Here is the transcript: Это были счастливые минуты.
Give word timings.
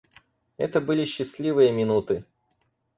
Это 0.57 0.81
были 0.81 1.05
счастливые 1.05 1.71
минуты. 1.71 2.25